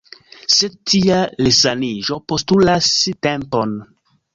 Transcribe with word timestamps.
Sed 0.53 0.77
tia 0.93 1.19
resaniĝo 1.49 2.21
postulas 2.33 2.93
tempon. 3.31 3.83